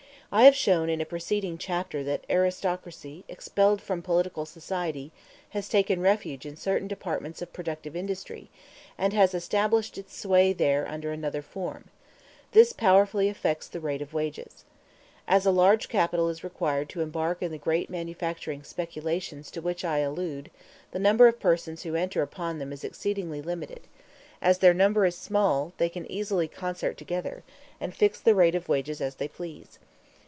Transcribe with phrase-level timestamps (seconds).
[0.33, 5.11] I have shown in a preceding chapter that aristocracy, expelled from political society,
[5.49, 8.49] has taken refuge in certain departments of productive industry,
[8.97, 11.89] and has established its sway there under another form;
[12.53, 14.63] this powerfully affects the rate of wages.
[15.27, 19.83] As a large capital is required to embark in the great manufacturing speculations to which
[19.83, 20.49] I allude,
[20.91, 23.81] the number of persons who enter upon them is exceedingly limited:
[24.41, 27.43] as their number is small, they can easily concert together,
[27.81, 29.77] and fix the rate of wages as they please.